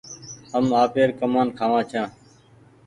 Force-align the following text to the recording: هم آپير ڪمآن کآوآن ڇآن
هم 0.51 0.65
آپير 0.83 1.07
ڪمآن 1.19 1.47
کآوآن 1.57 1.85
ڇآن 1.91 2.09